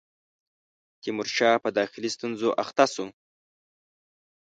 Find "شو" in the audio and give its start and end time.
2.93-3.05